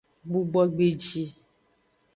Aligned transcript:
Gbugbogbeji. 0.27 1.23